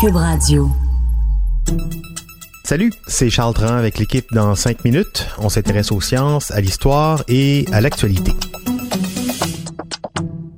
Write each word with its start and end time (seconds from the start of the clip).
Cube 0.00 0.14
Radio. 0.14 0.70
Salut, 2.62 2.92
c'est 3.08 3.30
Charles 3.30 3.54
Tran 3.54 3.74
avec 3.74 3.98
l'équipe 3.98 4.26
dans 4.32 4.54
5 4.54 4.84
minutes. 4.84 5.26
On 5.38 5.48
s'intéresse 5.48 5.90
aux 5.90 6.00
sciences, 6.00 6.52
à 6.52 6.60
l'histoire 6.60 7.24
et 7.26 7.64
à 7.72 7.80
l'actualité. 7.80 8.30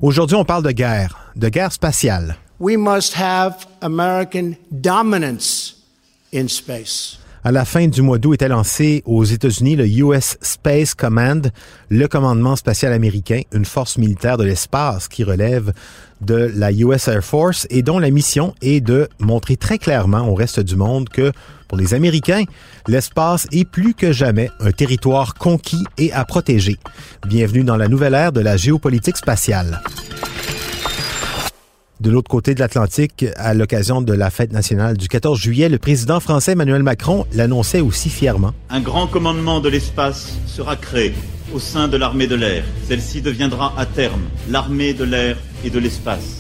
Aujourd'hui, 0.03 0.37
on 0.37 0.45
parle 0.45 0.63
de 0.63 0.73
guerre, 0.73 1.33
de 1.37 1.49
guerre 1.49 1.73
spatiale. 1.73 2.37
We 2.59 2.77
must 2.77 3.19
have 3.19 3.55
American 3.81 4.57
dominance 4.71 5.77
in 6.35 6.47
space. 6.49 7.19
À 7.43 7.53
la 7.53 7.65
fin 7.65 7.87
du 7.87 8.03
mois 8.03 8.19
d'août 8.19 8.35
était 8.35 8.49
lancé 8.49 9.03
aux 9.07 9.25
États-Unis 9.25 9.75
le 9.75 9.87
US 9.87 10.37
Space 10.43 10.95
Command, 10.95 11.51
le 11.89 12.07
commandement 12.07 12.55
spatial 12.55 12.93
américain, 12.93 13.41
une 13.55 13.65
force 13.65 13.97
militaire 13.97 14.37
de 14.37 14.45
l'espace 14.45 15.09
qui 15.09 15.25
relève 15.25 15.73
de 16.21 16.53
la 16.55 16.71
US 16.71 17.09
Air 17.09 17.25
Force 17.25 17.67
et 17.71 17.81
dont 17.81 17.99
la 17.99 18.11
mission 18.11 18.55
est 18.61 18.83
de 18.83 19.09
montrer 19.21 19.57
très 19.57 19.79
clairement 19.79 20.29
au 20.29 20.35
reste 20.35 20.61
du 20.61 20.77
monde 20.77 21.09
que 21.09 21.33
pour 21.67 21.79
les 21.79 21.95
Américains, 21.95 22.45
l'espace 22.89 23.47
est 23.53 23.65
plus 23.65 23.95
que 23.95 24.13
jamais 24.13 24.51
un 24.61 24.73
territoire 24.73 25.33
conquis 25.33 25.85
et 25.97 26.13
à 26.13 26.27
protéger. 26.27 26.77
Bienvenue 27.27 27.65
dans 27.65 27.79
la 27.79 27.89
nouvelle 27.89 28.15
ère 28.15 28.33
de 28.33 28.41
la 28.41 28.59
géopolitique 28.59 29.17
spatiale. 29.17 29.81
De 32.01 32.09
l'autre 32.11 32.31
côté 32.31 32.55
de 32.55 32.61
l'Atlantique, 32.61 33.27
à 33.37 33.53
l'occasion 33.53 34.01
de 34.01 34.15
la 34.15 34.31
fête 34.31 34.55
nationale 34.55 34.97
du 34.97 35.07
14 35.07 35.39
juillet, 35.39 35.69
le 35.69 35.77
président 35.77 36.19
français 36.19 36.53
Emmanuel 36.53 36.83
Macron 36.83 37.27
l'annonçait 37.35 37.83
aussi 37.83 38.09
fièrement. 38.09 38.55
Un 38.71 38.81
grand 38.81 39.07
commandement 39.07 39.61
de 39.61 39.69
l'espace 39.69 40.39
sera 40.47 40.77
créé 40.77 41.13
au 41.53 41.59
sein 41.59 41.89
de 41.89 41.99
l'armée 41.99 42.27
de 42.27 42.37
l'air. 42.37 42.65
Celle-ci 42.89 43.21
deviendra 43.21 43.75
à 43.77 43.85
terme 43.85 44.23
l'armée 44.49 44.95
de 44.95 45.05
l'air 45.05 45.37
et 45.63 45.69
de 45.69 45.79
l'espace. 45.79 46.39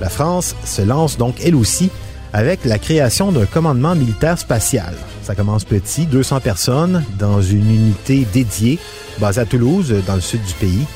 La 0.00 0.08
France 0.08 0.54
se 0.64 0.82
lance 0.82 1.18
donc 1.18 1.34
elle 1.44 1.56
aussi 1.56 1.90
avec 2.32 2.64
la 2.64 2.78
création 2.78 3.32
d'un 3.32 3.46
commandement 3.46 3.96
militaire 3.96 4.38
spatial. 4.38 4.94
Ça 5.24 5.34
commence 5.34 5.64
petit, 5.64 6.06
200 6.06 6.38
personnes 6.38 7.04
dans 7.18 7.42
une 7.42 7.68
unité 7.68 8.28
dédiée 8.32 8.78
basée 9.18 9.40
à 9.40 9.44
Toulouse, 9.44 9.92
dans 10.06 10.14
le 10.14 10.20
sud 10.20 10.44
du 10.44 10.54
pays. 10.54 10.86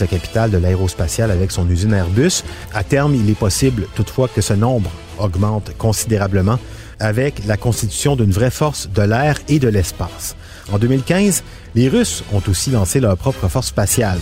La 0.00 0.06
capitale 0.06 0.50
de 0.50 0.56
l'aérospatiale 0.56 1.30
avec 1.30 1.52
son 1.52 1.68
usine 1.68 1.92
Airbus. 1.92 2.42
À 2.72 2.82
terme, 2.82 3.14
il 3.14 3.28
est 3.28 3.38
possible 3.38 3.86
toutefois 3.94 4.26
que 4.26 4.40
ce 4.40 4.54
nombre 4.54 4.90
augmente 5.18 5.76
considérablement 5.76 6.58
avec 6.98 7.44
la 7.46 7.58
constitution 7.58 8.16
d'une 8.16 8.30
vraie 8.30 8.50
force 8.50 8.88
de 8.88 9.02
l'air 9.02 9.38
et 9.48 9.58
de 9.58 9.68
l'espace. 9.68 10.34
En 10.72 10.78
2015, 10.78 11.44
les 11.74 11.88
Russes 11.88 12.24
ont 12.32 12.42
aussi 12.48 12.70
lancé 12.70 13.00
leur 13.00 13.18
propre 13.18 13.48
force 13.48 13.68
spatiale. 13.68 14.18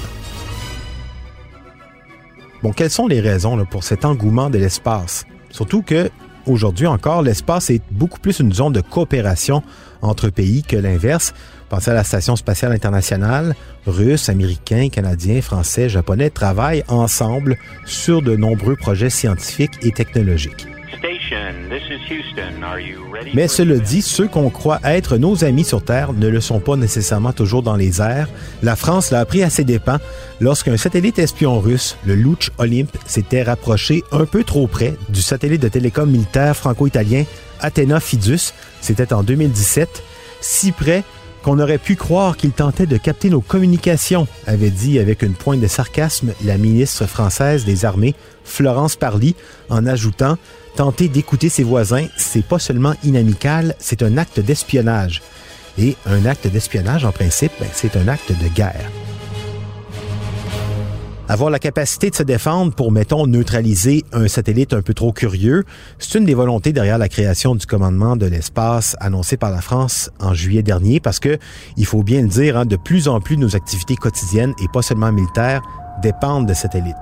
Bon, 2.62 2.72
quelles 2.72 2.90
sont 2.90 3.06
les 3.06 3.20
raisons 3.20 3.64
pour 3.64 3.84
cet 3.84 4.04
engouement 4.04 4.50
de 4.50 4.58
l'espace? 4.58 5.24
Surtout 5.50 5.82
que 5.82 6.10
aujourd'hui 6.46 6.86
encore, 6.86 7.22
l'espace 7.22 7.70
est 7.70 7.82
beaucoup 7.90 8.20
plus 8.20 8.40
une 8.40 8.52
zone 8.52 8.72
de 8.72 8.80
coopération 8.80 9.62
entre 10.02 10.28
pays 10.28 10.62
que 10.62 10.76
l'inverse. 10.76 11.34
Pensez 11.68 11.90
à 11.90 11.94
la 11.94 12.04
Station 12.04 12.36
spatiale 12.36 12.72
internationale. 12.72 13.54
Russes, 13.86 14.28
Américains, 14.28 14.88
Canadiens, 14.90 15.40
Français, 15.40 15.88
Japonais 15.88 16.30
travaillent 16.30 16.84
ensemble 16.88 17.56
sur 17.84 18.22
de 18.22 18.36
nombreux 18.36 18.76
projets 18.76 19.10
scientifiques 19.10 19.78
et 19.82 19.92
technologiques. 19.92 20.66
Mais 23.34 23.48
cela 23.48 23.78
dit, 23.78 24.02
ceux 24.02 24.28
qu'on 24.28 24.50
croit 24.50 24.80
être 24.84 25.16
nos 25.16 25.44
amis 25.44 25.64
sur 25.64 25.82
Terre 25.82 26.12
ne 26.12 26.28
le 26.28 26.40
sont 26.40 26.60
pas 26.60 26.76
nécessairement 26.76 27.32
toujours 27.32 27.62
dans 27.62 27.76
les 27.76 28.00
airs. 28.00 28.28
La 28.62 28.76
France 28.76 29.10
l'a 29.10 29.20
appris 29.20 29.42
à 29.42 29.50
ses 29.50 29.64
dépens 29.64 29.98
lorsqu'un 30.40 30.76
satellite 30.76 31.18
espion 31.18 31.60
russe, 31.60 31.96
le 32.04 32.14
Luch 32.14 32.50
Olympe, 32.58 32.96
s'était 33.06 33.42
rapproché 33.42 34.04
un 34.12 34.26
peu 34.26 34.44
trop 34.44 34.66
près 34.66 34.94
du 35.08 35.22
satellite 35.22 35.62
de 35.62 35.68
télécom 35.68 36.10
militaire 36.10 36.56
franco-italien 36.56 37.24
Athena 37.60 38.00
Fidus. 38.00 38.52
C'était 38.80 39.12
en 39.12 39.22
2017, 39.22 40.02
si 40.40 40.72
près 40.72 41.02
qu'on 41.44 41.58
aurait 41.58 41.78
pu 41.78 41.94
croire 41.94 42.38
qu'il 42.38 42.52
tentait 42.52 42.86
de 42.86 42.96
capter 42.96 43.28
nos 43.28 43.42
communications, 43.42 44.26
avait 44.46 44.70
dit 44.70 44.98
avec 44.98 45.22
une 45.22 45.34
pointe 45.34 45.60
de 45.60 45.66
sarcasme 45.66 46.32
la 46.44 46.56
ministre 46.56 47.06
française 47.06 47.66
des 47.66 47.84
Armées, 47.84 48.14
Florence 48.44 48.96
Parly, 48.96 49.36
en 49.68 49.86
ajoutant 49.86 50.38
Tenter 50.76 51.08
d'écouter 51.08 51.48
ses 51.50 51.62
voisins, 51.62 52.06
c'est 52.16 52.44
pas 52.44 52.58
seulement 52.58 52.94
inamical, 53.04 53.76
c'est 53.78 54.02
un 54.02 54.16
acte 54.18 54.40
d'espionnage. 54.40 55.22
Et 55.78 55.96
un 56.04 56.26
acte 56.26 56.48
d'espionnage, 56.48 57.04
en 57.04 57.12
principe, 57.12 57.52
ben, 57.60 57.68
c'est 57.72 57.96
un 57.96 58.08
acte 58.08 58.32
de 58.32 58.48
guerre. 58.48 58.90
Avoir 61.26 61.48
la 61.48 61.58
capacité 61.58 62.10
de 62.10 62.14
se 62.14 62.22
défendre 62.22 62.74
pour, 62.74 62.92
mettons, 62.92 63.26
neutraliser 63.26 64.04
un 64.12 64.28
satellite 64.28 64.74
un 64.74 64.82
peu 64.82 64.92
trop 64.92 65.10
curieux, 65.10 65.64
c'est 65.98 66.18
une 66.18 66.26
des 66.26 66.34
volontés 66.34 66.74
derrière 66.74 66.98
la 66.98 67.08
création 67.08 67.54
du 67.54 67.64
commandement 67.64 68.14
de 68.14 68.26
l'espace 68.26 68.94
annoncé 69.00 69.38
par 69.38 69.50
la 69.50 69.62
France 69.62 70.10
en 70.20 70.34
juillet 70.34 70.62
dernier, 70.62 71.00
parce 71.00 71.20
que, 71.20 71.38
il 71.78 71.86
faut 71.86 72.02
bien 72.02 72.20
le 72.20 72.28
dire, 72.28 72.58
hein, 72.58 72.66
de 72.66 72.76
plus 72.76 73.08
en 73.08 73.20
plus 73.22 73.38
nos 73.38 73.56
activités 73.56 73.96
quotidiennes, 73.96 74.52
et 74.62 74.68
pas 74.70 74.82
seulement 74.82 75.12
militaires, 75.12 75.62
dépendent 76.02 76.46
de 76.46 76.52
satellites. 76.52 76.94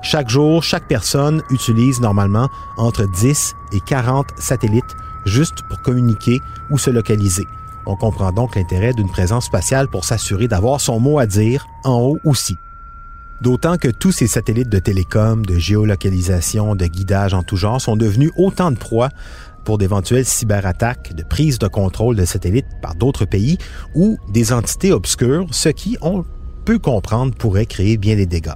Chaque 0.00 0.30
jour, 0.30 0.62
chaque 0.62 0.88
personne 0.88 1.42
utilise 1.50 2.00
normalement 2.00 2.48
entre 2.78 3.06
10 3.20 3.54
et 3.74 3.80
40 3.86 4.26
satellites 4.38 4.96
juste 5.26 5.58
pour 5.68 5.82
communiquer 5.82 6.40
ou 6.70 6.78
se 6.78 6.88
localiser. 6.88 7.44
On 7.84 7.94
comprend 7.94 8.32
donc 8.32 8.56
l'intérêt 8.56 8.94
d'une 8.94 9.10
présence 9.10 9.44
spatiale 9.44 9.88
pour 9.88 10.06
s'assurer 10.06 10.48
d'avoir 10.48 10.80
son 10.80 10.98
mot 10.98 11.18
à 11.18 11.26
dire 11.26 11.66
en 11.84 12.00
haut 12.00 12.18
aussi. 12.24 12.56
D'autant 13.40 13.78
que 13.78 13.88
tous 13.88 14.12
ces 14.12 14.26
satellites 14.26 14.68
de 14.68 14.78
télécom, 14.78 15.46
de 15.46 15.58
géolocalisation, 15.58 16.76
de 16.76 16.84
guidage 16.84 17.32
en 17.32 17.42
tout 17.42 17.56
genre 17.56 17.80
sont 17.80 17.96
devenus 17.96 18.32
autant 18.36 18.70
de 18.70 18.76
proies 18.76 19.08
pour 19.64 19.78
d'éventuelles 19.78 20.26
cyberattaques, 20.26 21.14
de 21.14 21.22
prise 21.22 21.58
de 21.58 21.66
contrôle 21.66 22.16
de 22.16 22.26
satellites 22.26 22.66
par 22.82 22.94
d'autres 22.94 23.24
pays 23.24 23.56
ou 23.94 24.18
des 24.30 24.52
entités 24.52 24.92
obscures, 24.92 25.46
ce 25.52 25.70
qui, 25.70 25.96
on 26.02 26.24
peut 26.66 26.78
comprendre, 26.78 27.34
pourrait 27.34 27.64
créer 27.64 27.96
bien 27.96 28.16
des 28.16 28.26
dégâts. 28.26 28.52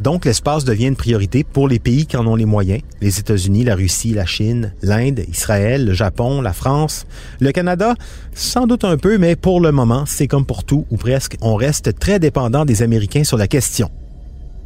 Donc 0.00 0.24
l'espace 0.24 0.64
devient 0.64 0.86
une 0.86 0.96
priorité 0.96 1.42
pour 1.42 1.66
les 1.66 1.80
pays 1.80 2.06
qui 2.06 2.16
en 2.16 2.26
ont 2.26 2.36
les 2.36 2.44
moyens, 2.44 2.82
les 3.00 3.18
États-Unis, 3.18 3.64
la 3.64 3.74
Russie, 3.74 4.12
la 4.12 4.26
Chine, 4.26 4.74
l'Inde, 4.82 5.24
Israël, 5.28 5.86
le 5.86 5.92
Japon, 5.92 6.40
la 6.40 6.52
France, 6.52 7.06
le 7.40 7.50
Canada, 7.50 7.94
sans 8.32 8.66
doute 8.66 8.84
un 8.84 8.96
peu, 8.96 9.18
mais 9.18 9.34
pour 9.34 9.60
le 9.60 9.72
moment, 9.72 10.04
c'est 10.06 10.28
comme 10.28 10.46
pour 10.46 10.62
tout, 10.62 10.86
ou 10.90 10.96
presque, 10.96 11.36
on 11.40 11.54
reste 11.56 11.98
très 11.98 12.20
dépendant 12.20 12.64
des 12.64 12.82
Américains 12.82 13.24
sur 13.24 13.36
la 13.36 13.48
question. 13.48 13.90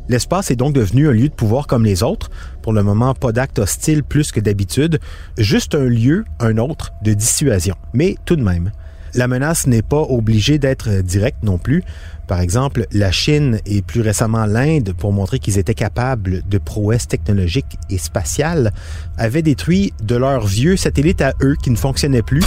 L'espace 0.09 0.51
est 0.51 0.57
donc 0.57 0.75
devenu 0.75 1.09
un 1.09 1.13
lieu 1.13 1.29
de 1.29 1.35
pouvoir 1.35 1.67
comme 1.67 1.85
les 1.85 2.03
autres. 2.03 2.31
Pour 2.63 2.73
le 2.73 2.83
moment, 2.83 3.15
pas 3.15 3.33
d'acte 3.33 3.59
hostile 3.59 4.03
plus 4.03 4.33
que 4.33 4.41
d'habitude, 4.41 5.01
juste 5.37 5.75
un 5.75 5.85
lieu, 5.85 6.25
un 6.41 6.57
autre, 6.57 6.93
de 7.03 7.13
dissuasion. 7.13 7.77
Mais 7.93 8.17
tout 8.25 8.37
de 8.37 8.43
même, 8.43 8.71
la 9.15 9.29
menace 9.29 9.67
n'est 9.67 9.83
pas 9.83 10.01
obligée 10.01 10.59
d'être 10.59 11.03
directe 11.03 11.43
non 11.43 11.59
plus. 11.59 11.83
Par 12.27 12.41
exemple, 12.41 12.87
la 12.93 13.11
Chine 13.11 13.59
et 13.65 13.81
plus 13.81 14.01
récemment 14.01 14.45
l'Inde, 14.45 14.93
pour 14.97 15.13
montrer 15.13 15.39
qu'ils 15.39 15.59
étaient 15.59 15.75
capables 15.75 16.43
de 16.49 16.59
prouesses 16.59 17.09
technologiques 17.09 17.79
et 17.89 17.99
spatiales, 17.99 18.73
avaient 19.17 19.43
détruit 19.43 19.93
de 20.03 20.17
leurs 20.17 20.47
vieux 20.47 20.77
satellites 20.77 21.23
à 21.23 21.33
eux 21.43 21.57
qui 21.63 21.71
ne 21.71 21.77
fonctionnaient 21.77 22.23
plus, 22.23 22.45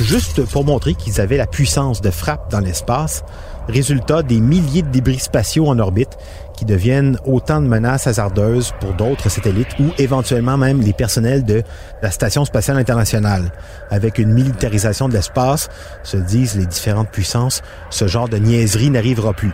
juste 0.00 0.44
pour 0.44 0.64
montrer 0.64 0.94
qu'ils 0.94 1.20
avaient 1.20 1.38
la 1.38 1.46
puissance 1.46 2.02
de 2.02 2.10
frappe 2.10 2.50
dans 2.50 2.60
l'espace 2.60 3.24
résultat 3.68 4.22
des 4.22 4.40
milliers 4.40 4.82
de 4.82 4.88
débris 4.88 5.18
spatiaux 5.18 5.66
en 5.66 5.78
orbite 5.78 6.16
qui 6.54 6.64
deviennent 6.64 7.18
autant 7.24 7.60
de 7.60 7.68
menaces 7.68 8.06
hasardeuses 8.06 8.72
pour 8.80 8.94
d'autres 8.94 9.28
satellites 9.28 9.78
ou 9.78 9.90
éventuellement 9.98 10.56
même 10.56 10.80
les 10.80 10.92
personnels 10.92 11.44
de 11.44 11.62
la 12.02 12.10
Station 12.10 12.44
spatiale 12.44 12.78
internationale. 12.78 13.52
Avec 13.90 14.18
une 14.18 14.32
militarisation 14.32 15.08
de 15.08 15.14
l'espace, 15.14 15.68
se 16.02 16.16
disent 16.16 16.56
les 16.56 16.66
différentes 16.66 17.10
puissances, 17.10 17.62
ce 17.90 18.08
genre 18.08 18.28
de 18.28 18.38
niaiserie 18.38 18.90
n'arrivera 18.90 19.32
plus. 19.34 19.52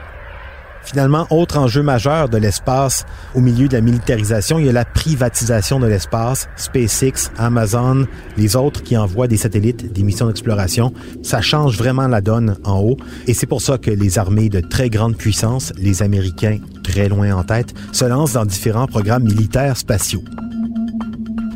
Finalement, 0.84 1.26
autre 1.30 1.58
enjeu 1.58 1.82
majeur 1.82 2.28
de 2.28 2.36
l'espace 2.36 3.06
au 3.34 3.40
milieu 3.40 3.68
de 3.68 3.74
la 3.74 3.80
militarisation, 3.80 4.58
il 4.58 4.66
y 4.66 4.68
a 4.68 4.72
la 4.72 4.84
privatisation 4.84 5.80
de 5.80 5.86
l'espace. 5.86 6.48
SpaceX, 6.56 7.30
Amazon, 7.38 8.06
les 8.36 8.54
autres 8.54 8.82
qui 8.82 8.96
envoient 8.96 9.26
des 9.26 9.36
satellites, 9.36 9.92
des 9.92 10.02
missions 10.02 10.26
d'exploration, 10.26 10.92
ça 11.22 11.40
change 11.40 11.78
vraiment 11.78 12.06
la 12.06 12.20
donne 12.20 12.56
en 12.64 12.80
haut. 12.80 12.96
Et 13.26 13.34
c'est 13.34 13.46
pour 13.46 13.62
ça 13.62 13.78
que 13.78 13.90
les 13.90 14.18
armées 14.18 14.48
de 14.48 14.60
très 14.60 14.90
grande 14.90 15.16
puissance, 15.16 15.72
les 15.78 16.02
Américains 16.02 16.58
très 16.82 17.08
loin 17.08 17.32
en 17.32 17.44
tête, 17.44 17.74
se 17.92 18.04
lancent 18.04 18.34
dans 18.34 18.44
différents 18.44 18.86
programmes 18.86 19.24
militaires 19.24 19.76
spatiaux. 19.76 20.22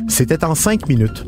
C'était 0.07 0.43
en 0.43 0.55
cinq 0.55 0.89
minutes. 0.89 1.25